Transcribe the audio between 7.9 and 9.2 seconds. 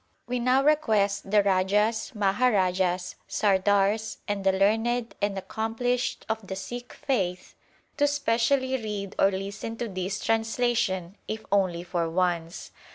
to specially read